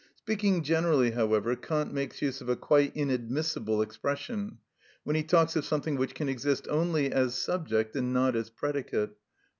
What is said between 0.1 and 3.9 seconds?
Speaking generally, however, Kant makes use of a quite inadmissible